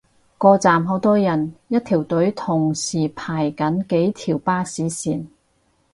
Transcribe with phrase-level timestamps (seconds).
[0.39, 5.27] 個站好多人，一條隊同時排緊幾條巴士線